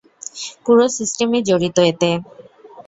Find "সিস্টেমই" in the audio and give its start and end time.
0.97-1.41